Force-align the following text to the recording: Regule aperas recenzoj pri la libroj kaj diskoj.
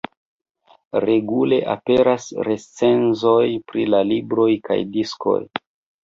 Regule 1.03 1.57
aperas 1.73 2.25
recenzoj 2.47 3.43
pri 3.73 3.83
la 3.95 3.99
libroj 4.13 4.47
kaj 4.69 4.79
diskoj. 4.97 5.37